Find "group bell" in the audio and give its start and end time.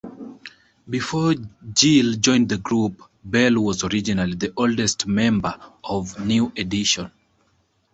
2.57-3.53